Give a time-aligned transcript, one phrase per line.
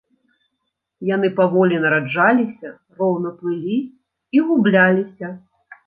[1.09, 2.69] Яны паволі нараджаліся,
[3.03, 3.79] роўна плылі
[4.37, 5.27] і губляліся.